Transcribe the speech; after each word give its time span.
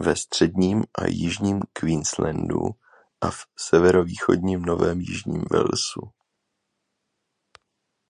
Ve 0.00 0.16
středním 0.16 0.80
a 0.98 1.06
jižním 1.08 1.60
Queenslandu 1.72 2.60
a 3.20 3.30
v 3.30 3.40
severovýchodním 3.58 4.62
Novém 4.62 5.00
Jižním 5.00 5.44
Walesu. 5.50 6.12